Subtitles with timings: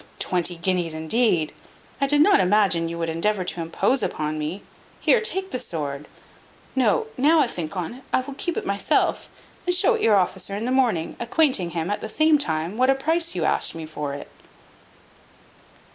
[0.17, 1.53] Twenty guineas, indeed!
[2.01, 4.63] I did not imagine you would endeavour to impose upon me.
[4.99, 6.07] Here, take the sword
[6.75, 9.29] No, now I think on't, I will keep it myself,
[9.67, 12.89] and show it your officer in the morning, acquainting him, at the same time, what
[12.89, 14.27] a price you asked me for it."